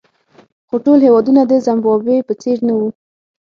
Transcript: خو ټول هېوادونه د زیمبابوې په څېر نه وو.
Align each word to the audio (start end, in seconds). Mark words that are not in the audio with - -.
خو 0.67 0.75
ټول 0.85 0.99
هېوادونه 1.07 1.41
د 1.45 1.53
زیمبابوې 1.65 2.17
په 2.27 2.33
څېر 2.41 2.57
نه 2.67 2.73
وو. 2.77 2.87